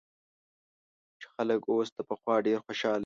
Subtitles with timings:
[1.19, 2.99] چې خلک اوس له پخوا ډېر خوشاله وي